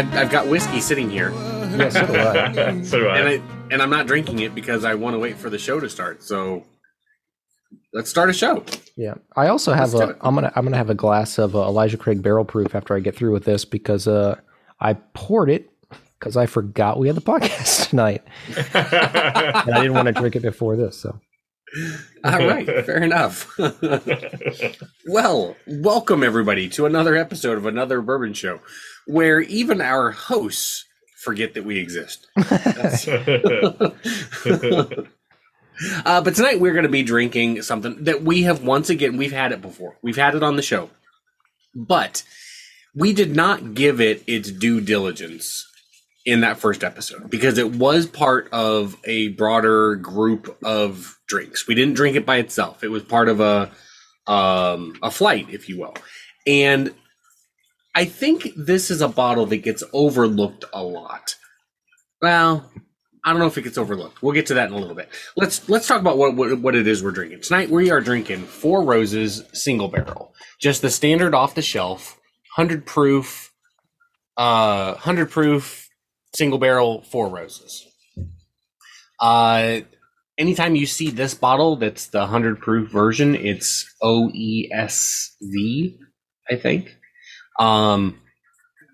[0.00, 0.06] it.
[0.06, 2.82] I've, I've got whiskey sitting here, Yeah, so do I.
[2.84, 3.18] so do I.
[3.18, 5.78] and I and I'm not drinking it because I want to wait for the show
[5.80, 6.22] to start.
[6.22, 6.64] So
[7.92, 8.64] let's start a show.
[8.96, 10.14] Yeah, I also have Let's do a.
[10.14, 10.18] it.
[10.22, 13.00] I'm gonna I'm gonna have a glass of uh, Elijah Craig Barrel Proof after I
[13.00, 14.40] get through with this because uh
[14.80, 15.70] I poured it
[16.18, 18.22] because I forgot we had the podcast tonight
[18.74, 20.98] and I didn't want to drink it before this.
[20.98, 21.18] So
[22.24, 23.48] All right, fair enough.
[25.06, 28.60] well, welcome everybody to another episode of another bourbon show,
[29.06, 30.84] where even our hosts
[31.16, 32.26] forget that we exist.
[36.04, 39.32] Uh, but tonight we're going to be drinking something that we have once again we've
[39.32, 39.96] had it before.
[40.02, 40.90] We've had it on the show,
[41.74, 42.22] but
[42.94, 45.69] we did not give it its due diligence
[46.30, 51.66] in that first episode because it was part of a broader group of drinks.
[51.66, 52.84] We didn't drink it by itself.
[52.84, 53.72] It was part of a
[54.28, 55.96] um, a flight, if you will,
[56.46, 56.94] and
[57.96, 61.34] I think this is a bottle that gets overlooked a lot.
[62.22, 62.70] Well,
[63.24, 64.22] I don't know if it gets overlooked.
[64.22, 65.08] We'll get to that in a little bit.
[65.36, 67.70] Let's let's talk about what what, what it is we're drinking tonight.
[67.70, 72.20] We are drinking Four Roses single barrel, just the standard off the shelf,
[72.54, 73.52] hundred proof,
[74.36, 75.89] uh, hundred proof
[76.34, 77.86] single barrel Four Roses.
[79.18, 79.80] Uh,
[80.38, 83.34] anytime you see this bottle, that's the hundred proof version.
[83.34, 85.98] It's OBSV,
[86.50, 86.96] I think.
[87.58, 88.20] Um,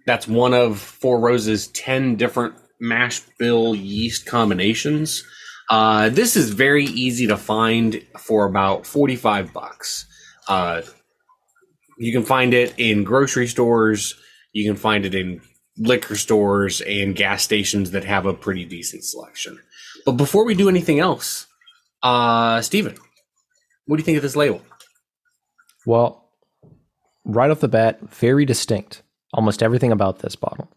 [0.06, 5.24] that's one of Four Roses' ten different mash bill yeast combinations.
[5.68, 10.06] Uh, this is very easy to find for about 45 bucks.
[10.46, 10.82] Uh,
[11.98, 14.14] you can find it in grocery stores,
[14.52, 15.40] you can find it in
[15.78, 19.58] liquor stores and gas stations that have a pretty decent selection.
[20.04, 21.46] But before we do anything else,
[22.02, 22.96] uh, Steven,
[23.86, 24.62] what do you think of this label?
[25.86, 26.28] well,
[27.24, 29.02] right off the bat, very distinct.
[29.32, 30.68] Almost everything about this bottle.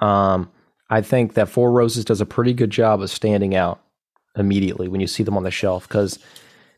[0.00, 0.50] Um,
[0.88, 3.80] I think that Four Roses does a pretty good job of standing out
[4.36, 6.18] immediately when you see them on the shelf because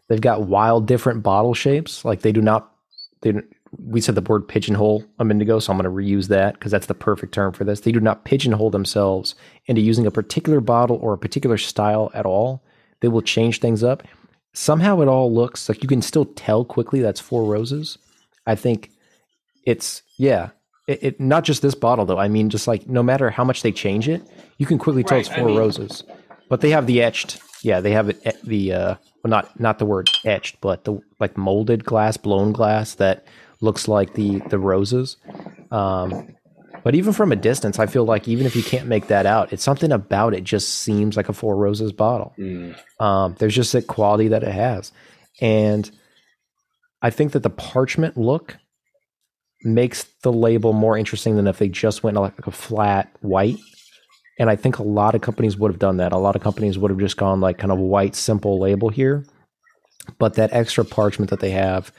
[0.09, 2.05] they've got wild different bottle shapes.
[2.05, 2.73] Like they do not,
[3.21, 3.35] they
[3.79, 6.73] we said the word pigeonhole a minute ago, so I'm going to reuse that because
[6.73, 7.81] that's the perfect term for this.
[7.81, 9.35] They do not pigeonhole themselves
[9.67, 12.63] into using a particular bottle or a particular style at all.
[13.01, 14.03] They will change things up.
[14.53, 17.97] Somehow it all looks like you can still tell quickly that's Four Roses.
[18.47, 18.91] I think
[19.65, 20.51] it's yeah.
[20.89, 22.19] It, it not just this bottle though.
[22.19, 24.23] I mean, just like no matter how much they change it,
[24.59, 26.03] you can quickly tell Right, it's I Four mean- Roses.
[26.49, 27.39] But they have the etched.
[27.63, 31.37] Yeah, they have it the uh well not not the word etched, but the like
[31.37, 33.25] molded glass, blown glass that
[33.61, 35.17] looks like the the roses.
[35.71, 36.35] Um
[36.83, 39.53] but even from a distance, I feel like even if you can't make that out,
[39.53, 42.35] it's something about it just seems like a Four Roses bottle.
[42.99, 44.93] Um, there's just that quality that it has.
[45.41, 45.91] And
[47.03, 48.57] I think that the parchment look
[49.63, 53.59] makes the label more interesting than if they just went like a flat white.
[54.39, 56.13] And I think a lot of companies would have done that.
[56.13, 59.27] A lot of companies would have just gone like kind of white, simple label here.
[60.19, 61.93] But that extra parchment that they have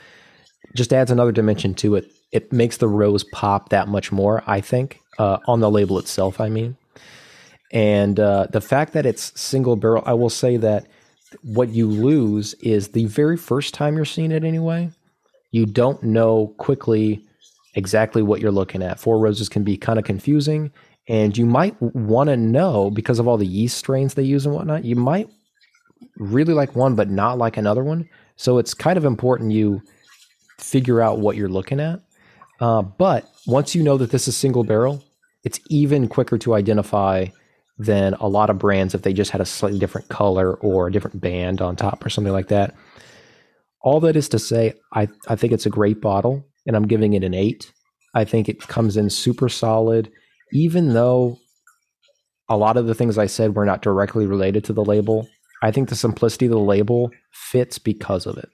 [0.74, 2.10] just adds another dimension to it.
[2.32, 6.40] It makes the rose pop that much more, I think, uh, on the label itself,
[6.40, 6.76] I mean.
[7.72, 10.86] And uh, the fact that it's single barrel, I will say that
[11.42, 14.90] what you lose is the very first time you're seeing it anyway,
[15.50, 17.22] you don't know quickly
[17.74, 19.00] exactly what you're looking at.
[19.00, 20.70] Four roses can be kind of confusing,
[21.08, 24.54] and you might want to know because of all the yeast strains they use and
[24.54, 24.84] whatnot.
[24.84, 25.28] You might
[26.16, 28.08] really like one, but not like another one.
[28.36, 29.82] So it's kind of important you
[30.62, 32.00] figure out what you're looking at.
[32.60, 35.02] Uh, but once you know that this is single barrel,
[35.44, 37.26] it's even quicker to identify
[37.78, 40.92] than a lot of brands if they just had a slightly different color or a
[40.92, 42.74] different band on top or something like that.
[43.80, 47.14] All that is to say, I, I think it's a great bottle and I'm giving
[47.14, 47.72] it an eight.
[48.14, 50.12] I think it comes in super solid,
[50.52, 51.38] even though
[52.48, 55.28] a lot of the things I said were not directly related to the label.
[55.62, 58.50] I think the simplicity of the label fits because of it.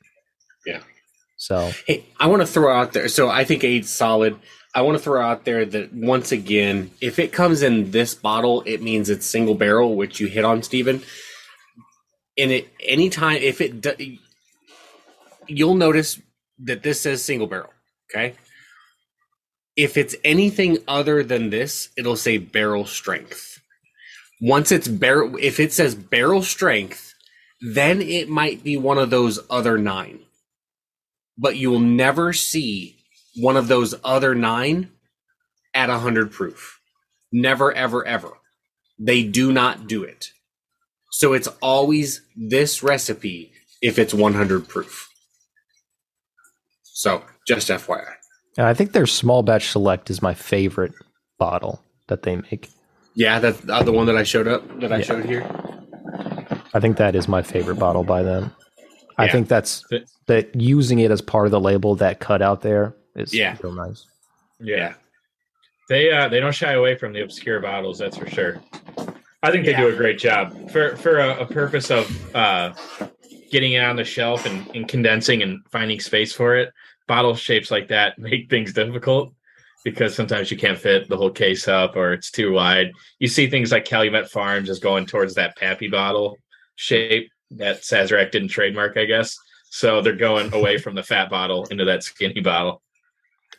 [1.38, 3.08] So Hey, I want to throw out there.
[3.08, 4.38] So I think eight's solid.
[4.74, 8.62] I want to throw out there that once again, if it comes in this bottle,
[8.66, 11.02] it means it's single barrel, which you hit on, Stephen.
[12.36, 13.86] And it anytime if it
[15.46, 16.20] you'll notice
[16.64, 17.72] that this says single barrel.
[18.10, 18.34] Okay.
[19.76, 23.60] If it's anything other than this, it'll say barrel strength.
[24.40, 27.14] Once it's barrel, if it says barrel strength,
[27.60, 30.20] then it might be one of those other nine
[31.38, 32.96] but you will never see
[33.36, 34.90] one of those other nine
[35.74, 36.80] at 100 proof.
[37.32, 38.32] Never, ever, ever.
[38.98, 40.32] They do not do it.
[41.12, 45.08] So it's always this recipe if it's 100 proof.
[46.82, 48.04] So just FYI.
[48.56, 50.92] and I think their small batch select is my favorite
[51.38, 52.68] bottle that they make.
[53.14, 55.04] Yeah, that's uh, the one that I showed up that I Yeah.
[55.04, 55.48] showed here.
[56.74, 58.52] I think that is my favorite bottle by them.
[59.18, 59.32] I Yeah.
[59.32, 59.84] think that's
[60.26, 63.56] that using it as part of the label that cut out there is Yeah.
[63.62, 64.06] real nice.
[64.60, 64.94] Yeah.
[65.88, 68.60] They uh they don't shy away from the obscure bottles, that's for sure.
[69.42, 69.82] I think they Yeah.
[69.82, 72.72] do a great job for for a, a purpose of uh
[73.50, 76.70] getting it on the shelf and, and condensing and finding space for it.
[77.06, 79.32] Bottle shapes like that make things difficult
[79.84, 82.92] because sometimes you can't fit the whole case up or it's too wide.
[83.18, 86.36] You see things like Calumet Farms is going towards that Pappy bottle
[86.76, 89.36] shape that Sazerac didn't trademark, I guess.
[89.70, 92.82] So they're going away from the fat bottle into that skinny bottle.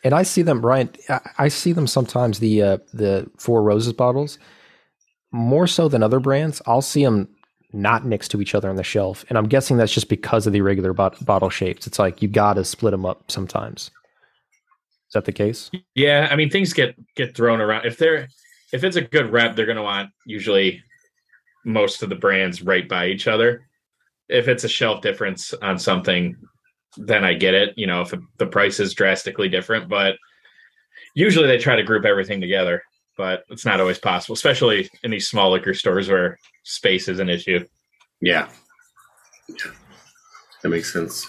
[0.04, 0.90] And I see them, Ryan.
[1.38, 2.40] I, see them sometimes.
[2.40, 4.40] The uh, the Four Roses bottles,
[5.32, 6.62] more so than other brands.
[6.66, 7.28] I'll see them
[7.74, 10.54] not next to each other on the shelf, and I'm guessing that's just because of
[10.54, 11.86] the irregular bot- bottle shapes.
[11.86, 13.92] It's like you got to split them up sometimes.
[15.10, 15.70] Is that the case?
[15.96, 17.86] Yeah, I mean things get get thrown around.
[17.86, 18.30] If they're
[18.72, 20.82] if it's a good rep, they're gonna want usually
[21.66, 23.68] most of the brands right by each other.
[24.30, 26.36] If it's a shelf difference on something,
[26.98, 27.74] then I get it.
[27.78, 30.16] You know, if the price is drastically different, but
[31.16, 32.82] usually they try to group everything together.
[33.18, 37.30] But it's not always possible, especially in these small liquor stores where space is an
[37.30, 37.66] issue.
[38.22, 38.48] Yeah.
[39.50, 39.72] Yeah.
[40.64, 41.28] That makes sense.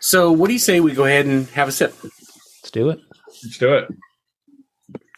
[0.00, 1.94] So, what do you say we go ahead and have a sip?
[2.02, 3.00] Let's do it.
[3.42, 3.88] Let's do it.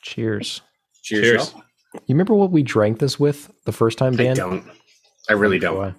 [0.03, 0.61] Cheers.
[1.03, 1.23] Cheers.
[1.23, 1.53] Cheers.
[1.53, 1.63] y'all.
[2.09, 4.33] Remember what we drank this with the first time, Dan?
[4.33, 4.65] I don't.
[5.29, 5.75] I really don't.
[5.77, 5.95] Boy.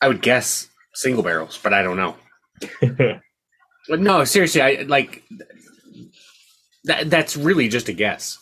[0.00, 2.16] I would guess single barrels, but I don't know.
[3.88, 5.24] But no, seriously, I like
[6.84, 7.10] that.
[7.10, 8.38] That's really just a guess.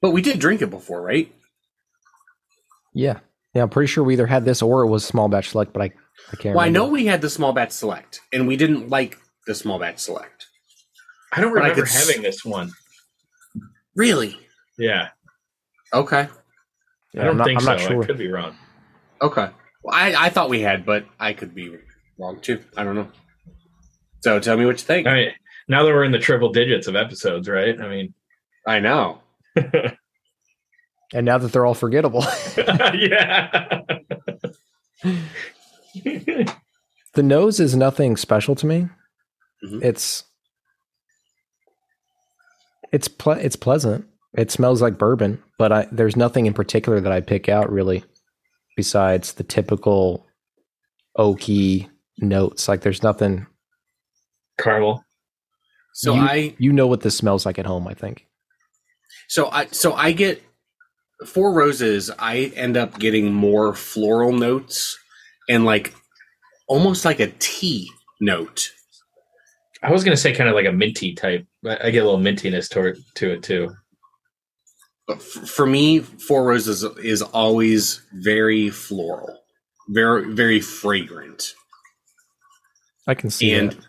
[0.00, 1.34] But we did drink it before, right?
[2.94, 3.18] Yeah.
[3.52, 5.82] Yeah, I'm pretty sure we either had this or it was small batch select, but
[5.82, 5.92] I,
[6.32, 9.18] I can't Well, I know we had the small batch select, and we didn't like
[9.48, 10.46] the small batch select.
[11.32, 12.70] I don't But I remember s- having this one.
[13.94, 14.38] Really?
[14.78, 15.08] Yeah,
[15.92, 16.28] Okay.
[17.12, 17.72] Yeah, I don't I'm not, think I'm so.
[17.72, 18.02] not sure.
[18.02, 18.56] I could be wrong.
[19.20, 19.48] Okay.
[19.82, 21.76] Well, I, I thought we had, but I could be
[22.18, 22.60] wrong too.
[22.76, 23.08] I don't know.
[24.20, 25.06] So tell me what you think.
[25.06, 25.32] I mean,
[25.68, 27.78] now that we're in the triple digits of episodes, right?
[27.80, 28.14] I mean,
[28.66, 29.20] I know.
[31.14, 32.24] And now that they're all forgettable,
[32.56, 33.82] yeah.
[35.94, 38.88] the nose is nothing special to me.
[39.62, 39.84] Mhm.
[39.84, 40.24] It's
[42.92, 44.06] it's ple- it's pleasant.
[44.36, 48.04] It smells like bourbon, but I, there's nothing in particular that I pick out really,
[48.76, 50.26] besides the typical
[51.18, 52.68] oaky notes.
[52.68, 53.46] Like there's nothing.
[54.58, 55.04] Caramel.
[55.94, 57.86] So you, I you know what this smells like at home.
[57.86, 58.26] I think.
[59.28, 60.42] so I so I get
[61.26, 62.10] four roses.
[62.18, 64.98] I end up getting more floral notes
[65.48, 65.94] and like
[66.66, 68.70] almost like a tea note.
[69.82, 71.46] I was gonna say kind of like a minty type.
[71.62, 73.74] but I get a little mintiness toward to it too.
[75.06, 79.42] But f- for me, four roses is always very floral,
[79.88, 81.54] very very fragrant,
[83.06, 83.86] I can see and that.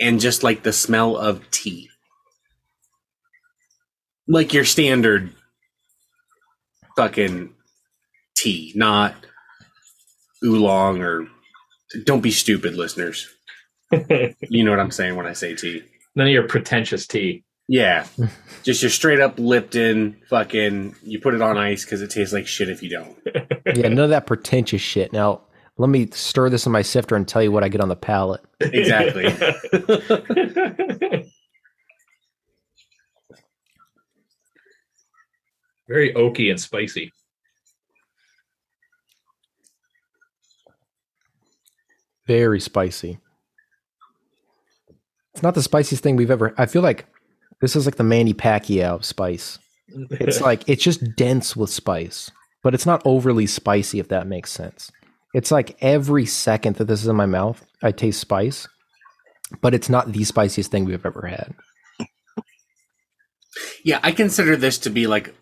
[0.00, 1.88] and just like the smell of tea,
[4.26, 5.30] like your standard
[6.96, 7.54] fucking
[8.36, 9.14] tea, not
[10.44, 11.28] oolong or.
[12.04, 13.26] Don't be stupid, listeners.
[13.92, 15.82] None You know what I'm saying when I say tea.
[16.14, 17.44] None of your pretentious tea.
[17.68, 18.06] Yeah,
[18.62, 20.16] just your straight up Lipton.
[20.30, 23.16] Fucking, you put it on ice because it tastes like shit if you don't.
[23.76, 25.12] yeah, none of that pretentious shit.
[25.12, 25.42] Now
[25.76, 27.96] let me stir this in my sifter and tell you what I get on the
[27.96, 28.40] palate.
[28.60, 29.24] Exactly.
[35.88, 37.12] Very oaky and spicy.
[42.26, 43.18] Very spicy.
[45.38, 46.52] It's not the spiciest thing we've ever.
[46.58, 47.06] I feel like
[47.60, 49.60] this is like the Manny Pacquiao of spice.
[50.10, 52.32] It's like it's just dense with spice,
[52.64, 54.00] but it's not overly spicy.
[54.00, 54.90] If that makes sense.
[55.32, 58.66] It's like every second that this is in my mouth, I taste spice,
[59.60, 61.54] but it's not the spiciest thing we've ever had.
[63.84, 65.36] Yeah, I consider this to be like,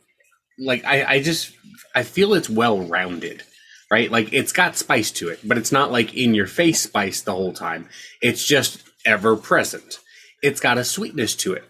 [0.59, 1.57] like I, I just
[1.95, 3.45] I feel it's well rounded,
[3.91, 4.11] right?
[4.11, 7.33] Like it's got spice to it, but it's not like in your face spice the
[7.33, 7.89] whole time.
[8.21, 10.01] It's just ever present.
[10.43, 11.65] It's got a sweetness to it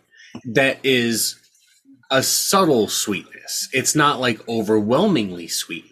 [0.45, 1.37] that is
[2.11, 3.69] a subtle sweetness.
[3.73, 5.85] It's not like overwhelmingly sweet,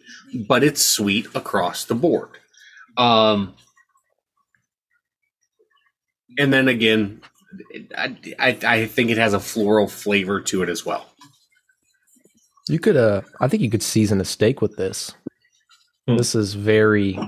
[0.49, 2.31] but it's sweet across the board.
[2.97, 3.55] Um,
[6.39, 7.21] and then again,
[7.97, 11.07] I, I, I think it has a floral flavor to it as well.
[12.69, 15.15] You could, uh, I think you could season a steak with this.
[16.09, 16.17] Hmm.
[16.17, 17.19] This is very.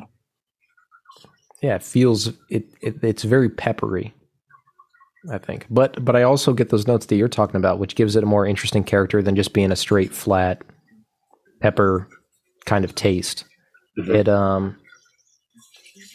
[1.66, 4.14] Yeah, it feels it, it it's very peppery.
[5.32, 8.14] I think, but but I also get those notes that you're talking about, which gives
[8.14, 10.62] it a more interesting character than just being a straight flat
[11.60, 12.08] pepper
[12.66, 13.46] kind of taste.
[13.98, 14.14] Mhm.
[14.14, 14.76] It um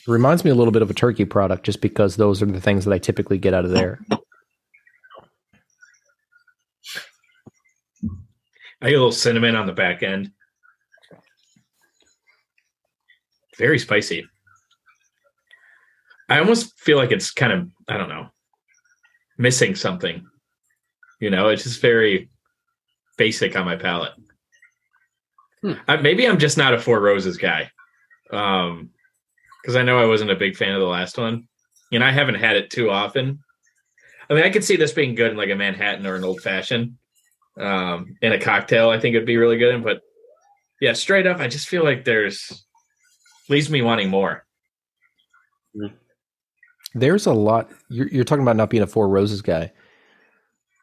[0.08, 2.86] reminds me a little bit of a turkey product, just because those are the things
[2.86, 4.00] that I typically get out of there.
[8.81, 10.31] I get a little cinnamon on the back end.
[13.58, 14.25] Very spicy.
[16.31, 18.29] I almost feel like it's kind of, I don't know,
[19.38, 20.25] missing something.
[21.19, 22.29] You know, it's just very
[23.17, 24.13] basic on my palate.
[25.61, 25.73] Hmm.
[25.89, 27.69] I, maybe I'm just not a Four Roses guy.
[28.31, 28.91] Um,
[29.61, 31.50] because I know I wasn't a big fan of the last one,
[31.91, 33.39] and I haven't had it too often.
[34.29, 36.39] I mean, I could see this being good in like a Manhattan or an old
[36.39, 36.95] fashioned
[37.59, 38.89] um, in a cocktail.
[38.89, 39.83] I think it'd be really good.
[39.83, 40.01] But
[40.79, 42.65] yeah, straight up, I just feel like there's
[43.50, 44.45] leaves me wanting more.
[46.93, 47.69] There's a lot.
[47.89, 49.71] You're, you're talking about not being a Four Roses guy.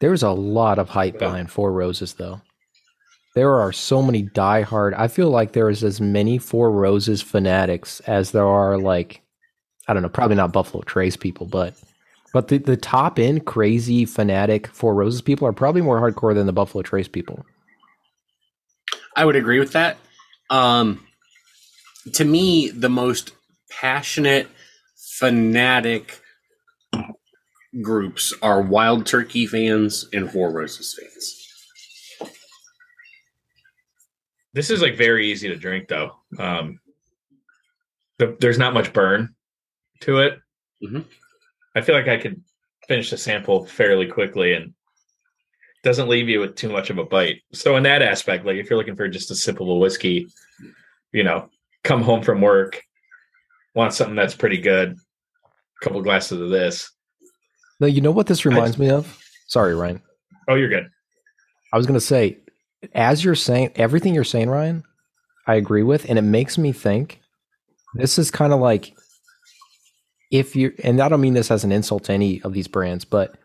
[0.01, 1.21] There's a lot of hype Yeah.
[1.29, 2.41] behind Four Roses, though.
[3.35, 4.95] There are so many diehard.
[4.97, 9.21] I feel like there is as many Four Roses fanatics as there are like,
[9.87, 11.75] I don't know, probably not Buffalo Trace people, but
[12.35, 16.47] but the, the top end crazy fanatic Four Roses people are probably more hardcore than
[16.47, 17.45] the Buffalo Trace people.
[19.17, 19.99] I would agree with that.
[20.51, 21.07] Um,
[22.15, 23.33] to me, the most
[23.71, 24.49] passionate,
[25.19, 26.21] fanatic
[27.83, 32.31] groups are Wild Turkey fans and Four Roses fans.
[34.55, 36.13] This is like very easy to drink though.
[36.39, 36.79] Um,
[38.19, 39.35] the, there's not much burn
[40.03, 40.39] to it.
[40.83, 41.05] Mhm.
[41.75, 42.41] I feel like I could
[42.87, 44.73] finish the sample fairly quickly and
[45.83, 47.43] doesn't leave you with too much of a bite.
[47.53, 50.29] So in that aspect, like if you're looking for just a sip of a whiskey,
[51.13, 51.51] you know,
[51.83, 52.83] come home from work,
[53.75, 54.97] want something that's pretty good,
[55.81, 56.91] a couple glasses of this.
[57.81, 59.19] No, you know what this reminds me of?
[59.47, 60.03] Sorry, Ryan.
[60.49, 60.89] Oh, you're good.
[61.73, 62.39] I was going to say,
[62.95, 64.83] as you're saying, everything you're saying, Ryan,
[65.47, 66.09] I agree with.
[66.09, 67.21] And it makes me think
[67.95, 68.95] this is kind of like
[70.31, 73.05] if you, and I don't mean this as an insult to any of these brands,
[73.05, 73.37] but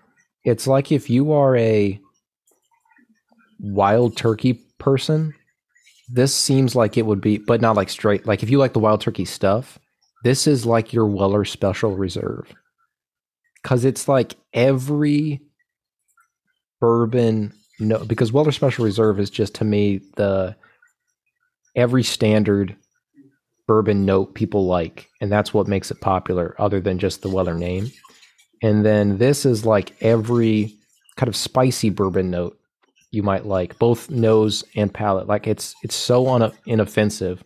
[0.43, 1.99] it's like if you are a
[3.59, 5.33] wild turkey person,
[6.09, 8.25] this seems like it would be, but not like straight.
[8.25, 9.79] Like if you like the wild turkey stuff,
[10.23, 12.53] this is like your Weller Special Reserve.
[13.61, 15.41] Because it's like every
[16.81, 20.55] bourbon no because Weller Special Reserve is just to me the
[21.75, 22.75] every standard
[23.67, 27.53] bourbon note people like and that's what makes it popular other than just the Weller
[27.53, 27.89] name.
[28.61, 30.75] And then this is like every
[31.15, 32.57] kind of spicy bourbon note
[33.11, 37.43] you might like both nose and palate like it's it's so un- inoffensive.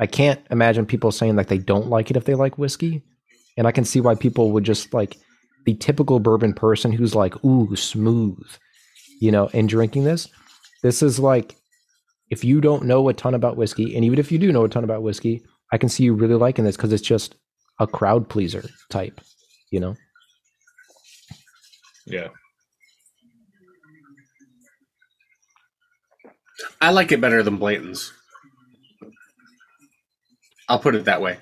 [0.00, 3.02] I can't imagine people saying like they don't like it if they like whiskey.
[3.58, 5.18] And I can see why people would just like
[5.66, 8.48] the typical bourbon person who's like, ooh, smooth,
[9.20, 10.26] you know, and drinking this.
[10.82, 11.54] This is like,
[12.30, 14.68] if you don't know a ton about whiskey, and even if you do know a
[14.70, 17.34] ton about whiskey, I can see you really liking this because it's just
[17.78, 19.20] a crowd pleaser type,
[19.70, 19.96] you know?
[22.06, 22.28] Yeah.
[26.80, 28.14] I like it better than Blanton's.
[30.70, 31.36] I'll put it that way.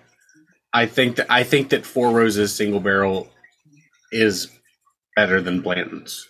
[0.73, 3.29] I think that I think that Four Roses single barrel
[4.11, 4.49] is
[5.15, 6.27] better than Blanton's,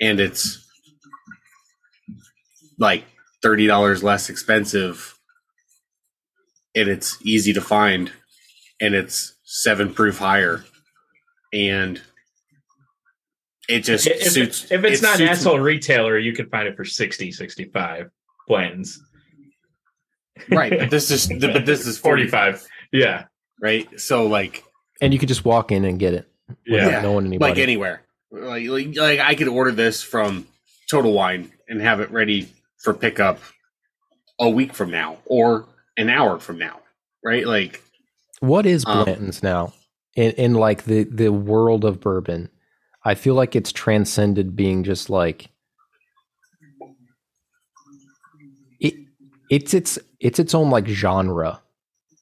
[0.00, 0.64] and it's
[2.78, 3.04] like
[3.42, 5.18] thirty dollars less expensive,
[6.74, 8.12] and it's easy to find,
[8.80, 10.64] and it's seven proof higher,
[11.52, 12.00] and
[13.70, 14.70] it just If, suits.
[14.70, 18.10] if it's it not an asshole retailer, you can find it for 60, 65
[18.46, 18.98] Blanton's.
[20.50, 20.78] Right?
[20.78, 22.60] But this is but this is forty five.
[22.60, 22.68] 45.
[22.92, 23.24] Yeah.
[23.60, 24.00] right?
[24.00, 24.64] So like,
[25.00, 26.28] And you could just walk in and get it
[26.66, 27.00] without Yeah.
[27.02, 27.52] knowing anybody.
[27.52, 30.46] like anywhere, like, like like I could order this from
[30.90, 33.38] Total Wine and have it ready for pickup
[34.40, 35.66] a week from now or
[35.96, 36.78] an hour from now,
[37.24, 37.46] right?
[37.46, 37.82] Like,
[38.40, 39.72] What is Um, Blanton's now
[40.14, 42.48] in, in like the, the world of bourbon?
[43.04, 45.50] I feel like it's transcended being just like
[49.50, 51.60] It's its it's its own like genre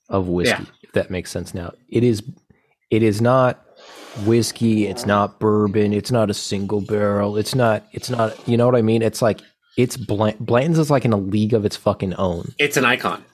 [0.09, 0.71] of whiskey, Yeah.
[0.83, 1.55] if that makes sense.
[1.55, 2.23] Now it is
[2.91, 3.63] it is not
[4.25, 4.87] whiskey.
[4.87, 5.93] It's not bourbon.
[5.93, 7.37] It's not a single barrel.
[7.37, 7.85] It's not.
[7.93, 8.37] It's not.
[8.49, 9.03] You know what I mean?
[9.03, 9.41] It's like
[9.77, 12.55] it's Blant, Blanton's is like in a league of its fucking own.
[12.59, 13.25] it's an icon.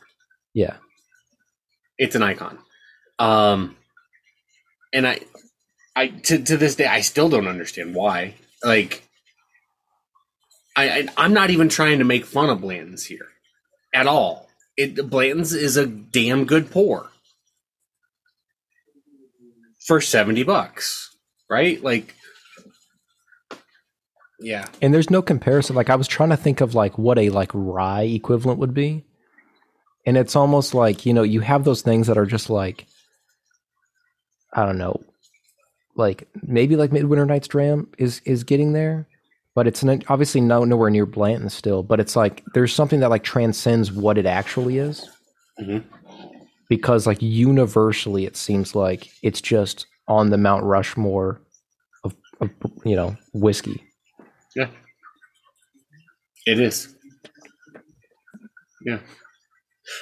[0.54, 0.76] Yeah.
[1.98, 2.58] It's an icon.
[3.18, 3.76] Um,
[4.92, 5.20] and I,
[5.94, 8.34] I to to this day, I still don't understand why.
[8.64, 9.06] Like,
[10.76, 13.28] I, I I'm not even trying to make fun of Blanton's here
[13.92, 14.48] at all.
[14.76, 17.10] It Blanton's is a damn good pour.
[19.86, 21.16] for 70 bucks,
[21.50, 21.82] right?
[21.82, 22.14] Like,
[24.40, 24.66] yeah.
[24.80, 25.76] And there's no comparison.
[25.76, 29.04] Like I was trying to think of like what a like rye equivalent would be.
[30.04, 32.86] And it's almost like, you know, you have those things that are just like
[34.52, 35.00] I don't know,
[35.96, 39.06] like maybe like Midwinter Night's Dram is is getting there,
[39.54, 41.82] but it's an, obviously no nowhere near Blanton still.
[41.82, 45.08] But it's like there's something that like transcends what it actually is,
[45.60, 45.84] Mhm.
[46.68, 51.40] because like universally it seems like it's just on the Mount Rushmore
[52.04, 52.50] of, of
[52.84, 53.82] you know whiskey.
[54.56, 54.68] Yeah.
[56.46, 56.94] It is.
[58.84, 58.98] Yeah.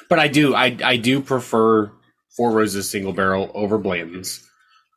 [0.09, 1.90] But I do I I do prefer
[2.37, 4.49] Four Roses single barrel over Blanton's.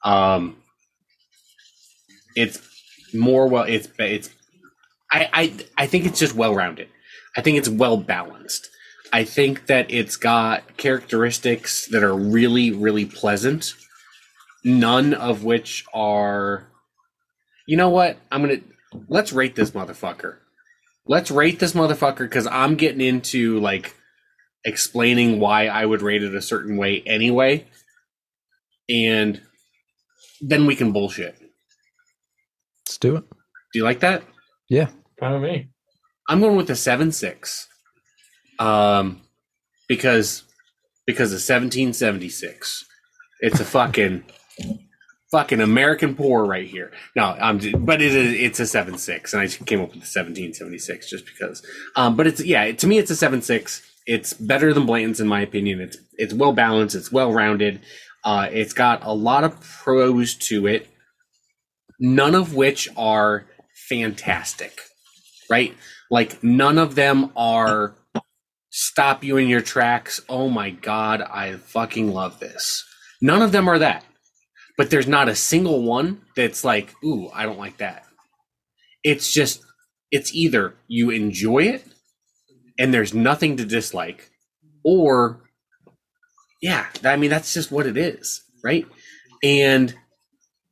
[0.06, 0.58] Um
[2.36, 2.60] it's
[3.14, 4.30] more well it's it's
[5.14, 6.90] I I I think it's just well rounded.
[7.38, 8.70] I think it's well balanced.
[9.14, 13.76] I think that it's got characteristics that are really really pleasant.
[14.66, 16.68] None of which are
[17.68, 18.18] You know what?
[18.32, 18.66] I'm going to
[19.08, 20.38] let's rate this motherfucker.
[21.08, 23.96] Let's rate this motherfucker because I'm getting into like
[24.66, 27.66] explaining why I would rate it a certain way anyway.
[28.90, 29.42] And
[30.42, 31.38] then we can bullshit.
[32.88, 33.24] Let's do it.
[33.30, 34.24] Do you like that?
[34.70, 34.90] Yeah.
[35.42, 35.70] Me.
[36.30, 37.68] I'm going with the seven six.
[38.60, 39.22] Um
[39.88, 40.44] because
[41.06, 42.86] because of 1776.
[43.42, 44.24] It's a fucking
[45.32, 46.92] fucking American pour right here.
[47.16, 49.88] No, I'm j- but it is it's a seven six, and I just came up
[49.90, 51.66] with the 1776 just because.
[51.96, 53.82] Um, but it's yeah, to me it's a seven six.
[54.06, 55.82] It's better than Blanton's in my opinion.
[55.82, 56.96] It's it's well balanced.
[56.96, 57.82] It's well rounded.
[58.24, 60.88] Uh, it's got a lot of pros to it,
[62.00, 63.46] none of which are
[63.90, 64.80] fantastic,
[65.54, 65.76] right?
[66.10, 67.94] Like none of them are
[68.72, 70.20] stop you in your tracks.
[70.28, 72.84] Oh my god, I fucking love this.
[73.22, 74.04] None of them are that
[74.78, 78.06] but there's not a single one that's like, ooh, I don't like that.
[79.04, 79.62] It's just,
[80.12, 81.86] it's either you enjoy it
[82.80, 84.32] and there's nothing to dislike,
[84.84, 85.42] or,
[86.62, 88.88] yeah, I mean, that's just what it is, right?
[89.44, 89.94] And,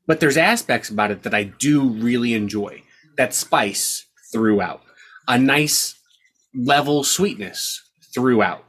[0.07, 2.83] but there's aspects about it that I do really enjoy.
[3.17, 4.81] That spice throughout,
[5.27, 5.95] a nice
[6.53, 7.81] level sweetness
[8.13, 8.65] throughout,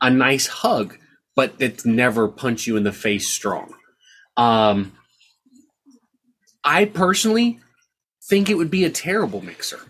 [0.00, 0.98] a nice hug,
[1.36, 3.74] but that's never punch you in the face strong.
[4.36, 4.92] Um,
[6.62, 7.60] I personally
[8.28, 9.80] think it would be a terrible mixer.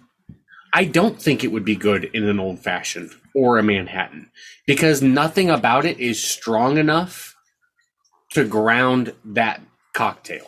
[0.72, 4.30] I don't think it would be good in an old fashioned or a Manhattan
[4.66, 7.36] because nothing about it is strong enough
[8.32, 9.60] to ground that
[9.92, 10.46] cocktail.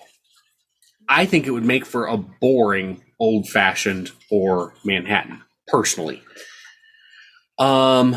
[1.09, 6.23] I think it would make for a boring old fashioned or Manhattan, personally.
[7.59, 8.17] Um,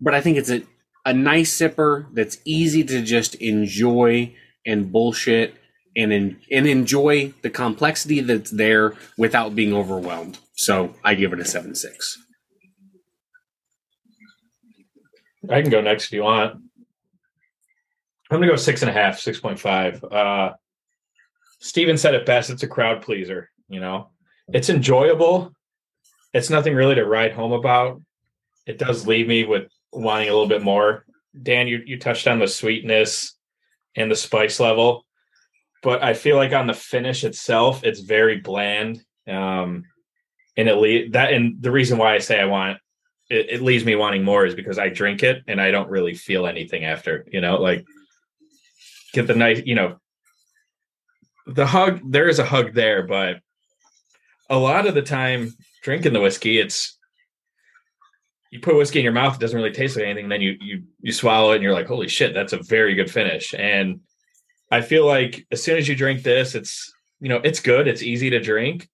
[0.00, 0.62] but I think it's a,
[1.04, 5.54] a nice sipper that's easy to just enjoy and bullshit
[5.96, 10.38] and en- and enjoy the complexity that's there without being overwhelmed.
[10.54, 12.18] So I give it a seven six.
[15.50, 16.54] I can go next if you want.
[18.30, 20.02] I'm gonna go six and a half, six point five.
[20.04, 20.52] Uh
[21.62, 24.10] Steven said it best, it's a crowd pleaser, you know.
[24.52, 25.54] It's enjoyable.
[26.34, 28.02] It's nothing really to write home about.
[28.66, 31.04] It does leave me with wanting a little bit more.
[31.40, 33.36] Dan, you, you touched on the sweetness
[33.94, 35.06] and the spice level,
[35.84, 39.00] but I feel like on the finish itself, it's very bland.
[39.28, 39.84] Um,
[40.56, 42.78] and it le- that and the reason why I say I want
[43.30, 46.14] it, it leaves me wanting more is because I drink it and I don't really
[46.14, 47.24] feel anything after.
[47.30, 47.86] You know, like
[49.14, 49.98] get the nice, you know,
[51.46, 52.00] the hug.
[52.04, 53.40] There is a hug there, but
[54.48, 56.98] a lot of the time drinking the whiskey, it's
[58.50, 60.28] you put whiskey in your mouth, it doesn't really taste like anything.
[60.28, 63.10] Then you you you swallow it, and you're like, holy shit, that's a very good
[63.10, 63.54] finish.
[63.54, 64.00] And
[64.70, 68.02] I feel like as soon as you drink this, it's you know it's good, it's
[68.02, 68.88] easy to drink.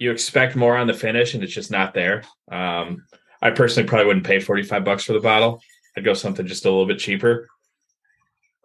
[0.00, 2.22] You expect more on the finish, and it's just not there.
[2.50, 3.04] Um,
[3.42, 5.60] I personally probably wouldn't pay forty five bucks for the bottle.
[5.96, 7.48] I'd go something just a little bit cheaper.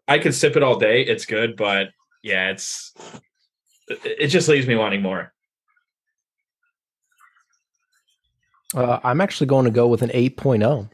[0.08, 1.02] I could sip it all day.
[1.02, 1.90] It's good, but
[2.24, 2.94] yeah, it's
[3.88, 5.34] it just leaves me wanting more.
[8.74, 10.90] Uh, I'm actually going to go with an 8.0.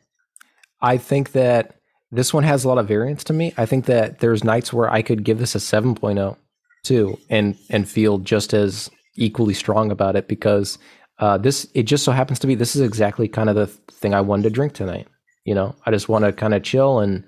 [0.81, 1.75] I think that
[2.11, 3.53] this one has a lot of variance to me.
[3.57, 6.35] I think that there's nights where I could give this a 7.0
[6.83, 10.77] too, and and feel just as equally strong about it because
[11.19, 14.13] uh, this it just so happens to be this is exactly kind of the thing
[14.13, 15.07] I wanted to drink tonight.
[15.45, 17.23] You know, I just want to kind of chill and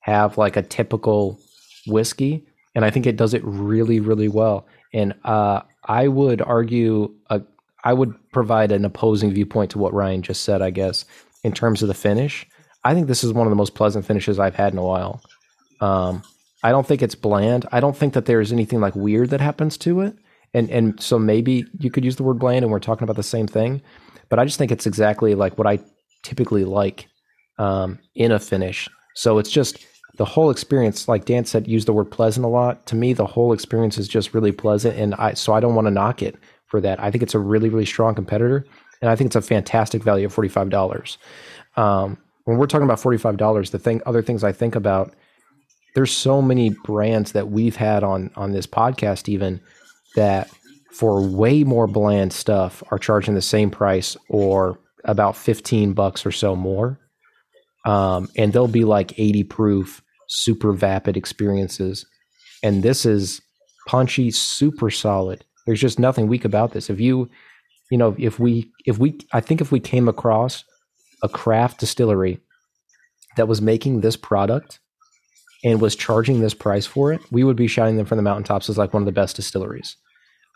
[0.00, 1.38] have like a typical
[1.86, 2.46] whiskey,
[2.80, 4.66] and I think it does it really, really well.
[4.94, 7.42] And uh, I would argue, a,
[7.84, 10.62] I would provide an opposing viewpoint to what Ryan just said.
[10.62, 11.04] I guess
[11.44, 12.46] in terms of the finish,
[12.82, 15.20] I think this is one of the most pleasant finishes I've had in a while.
[15.82, 16.22] Um,
[16.62, 17.68] I don't think it's bland.
[17.70, 20.16] I don't think that there's anything like weird that happens to it.
[20.54, 23.22] And and so maybe you could use the word bland and we're talking about the
[23.22, 23.82] same thing.
[24.30, 25.80] But I just think it's exactly like what I
[26.22, 27.08] typically like
[27.58, 28.88] um, in a finish.
[29.16, 29.84] So it's just
[30.16, 32.86] the whole experience, like Dan said, use the word pleasant a lot.
[32.86, 35.86] To me, the whole experience is just really pleasant, and I so I don't want
[35.86, 37.00] to knock it for that.
[37.02, 38.64] I think it's a really really strong competitor,
[39.00, 41.18] and I think it's a fantastic value of forty five dollars.
[41.76, 45.14] Um, when we're talking about forty five dollars, the thing, other things I think about,
[45.94, 49.60] there's so many brands that we've had on on this podcast even
[50.16, 50.50] that
[50.92, 56.32] for way more bland stuff are charging the same price or about 15 bucks or
[56.32, 56.98] so more
[57.84, 62.06] um, and they'll be like 80 proof, super vapid experiences.
[62.62, 63.40] And this is
[63.86, 65.44] punchy, super solid.
[65.66, 66.90] There's just nothing weak about this.
[66.90, 67.30] If you,
[67.90, 70.64] you know, if we, if we, I think if we came across
[71.22, 72.40] a craft distillery
[73.36, 74.80] that was making this product
[75.64, 78.68] and was charging this price for it, we would be shouting them from the mountaintops
[78.68, 79.96] as like one of the best distilleries.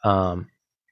[0.05, 0.49] Um,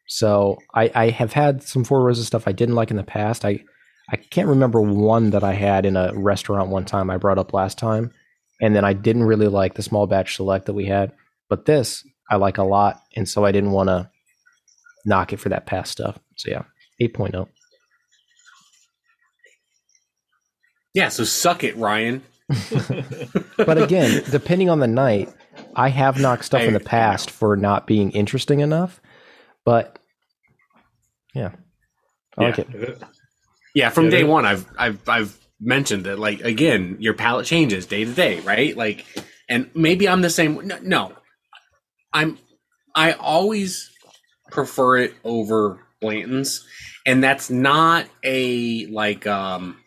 [0.06, 3.44] so I, I have had some Four Roses stuff I didn't like in the past.
[3.44, 3.64] I
[4.10, 7.52] I can't remember one that I had in a restaurant one time I brought up
[7.52, 8.12] last time.
[8.60, 11.12] And then I didn't really like the small batch select that we had.
[11.48, 13.02] But this I like a lot.
[13.16, 14.10] And so I didn't want to
[15.04, 16.18] knock it for that past stuff.
[16.36, 16.62] So yeah,
[17.00, 17.48] 8.0.
[20.94, 22.22] Yeah, so suck it, Ryan.
[23.56, 25.32] but again, depending on the night,
[25.74, 29.00] I have knocked stuff in the past for not being interesting enough.
[29.64, 29.98] But
[31.34, 31.52] yeah,
[32.36, 32.46] I Yeah.
[32.48, 33.02] like it.
[33.74, 36.18] Yeah, from day one, I've I've I've mentioned that.
[36.18, 38.76] Like again, your palate changes day to day, right?
[38.76, 39.04] Like,
[39.48, 40.66] and maybe I'm the same.
[40.66, 41.12] No, no,
[42.12, 42.38] I'm.
[42.94, 43.90] I always
[44.50, 46.66] prefer it over Blanton's,
[47.06, 49.26] and that's not a like.
[49.26, 49.78] um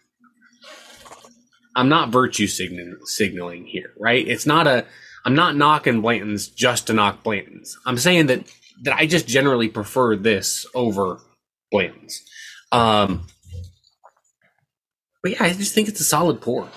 [1.76, 4.26] I'm not virtue signaling signaling here, right?
[4.28, 4.86] It's not a.
[5.26, 7.78] I'm not knocking Blanton's just to knock Blanton's.
[7.86, 8.52] I'm saying that
[8.84, 11.20] that I just generally prefer this over
[11.72, 12.24] Blanton's.
[12.72, 13.28] Um,
[15.26, 16.70] but yeah, I just think it's a solid pour.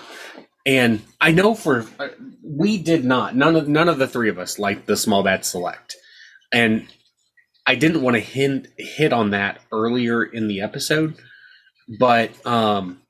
[0.65, 2.07] And I know for uh,
[2.43, 5.43] we did not none of none of the three of us liked the small batch
[5.43, 5.95] select,
[6.51, 6.87] and
[7.67, 11.13] I didn't want to hint hit on that earlier in the episode,
[11.99, 13.03] but um,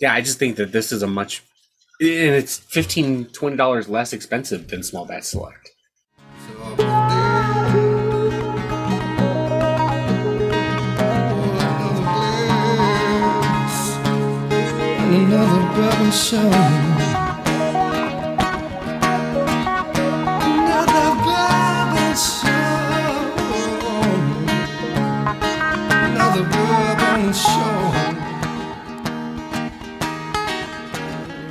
[0.00, 1.42] yeah, I just think that this is a much
[2.00, 5.68] and it's 15 20 dollars less expensive than small batch select.
[15.16, 16.36] Another brother show.
[20.42, 22.48] Another brother show.
[25.90, 27.80] Another brother show.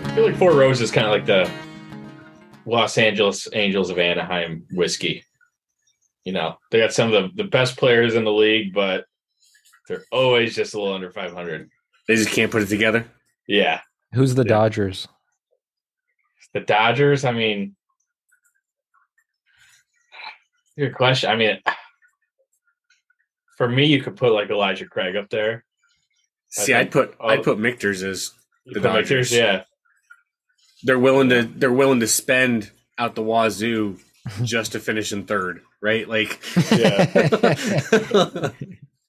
[0.03, 1.49] I feel like Four Roses is kind of like the
[2.67, 5.23] Los Angeles Angels of Anaheim whiskey.
[6.23, 9.05] You know, they got some of the, the best players in the league, but
[9.87, 11.67] they're always just a little under 500.
[12.07, 13.07] They just can't put it together.
[13.47, 13.81] Yeah.
[14.13, 14.49] Who's the Yeah.
[14.49, 15.07] Dodgers?
[16.53, 17.75] The Dodgers, I mean,
[20.77, 21.29] good question.
[21.29, 21.59] I mean,
[23.57, 25.63] for me, you could put like Elijah Craig up there.
[26.49, 28.31] See, I'd think- put I'd put Michter's as
[28.65, 29.31] The put Dodgers, Dodgers.
[29.33, 29.63] yeah.
[30.83, 33.97] they're willing to they're willing to spend out the wazoo
[34.43, 36.07] just to finish in third, right?
[36.07, 36.39] Like
[36.71, 38.49] Yeah.